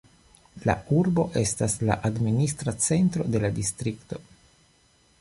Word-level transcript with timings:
La 0.69 0.75
urbo 0.99 1.25
estas 1.43 1.77
la 1.89 1.99
administra 2.11 2.75
centro 2.89 3.31
de 3.37 3.43
la 3.47 3.55
distrikto. 3.63 4.25